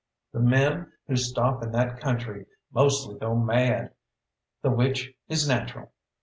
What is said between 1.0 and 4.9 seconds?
who stop in that country mostly go mad, the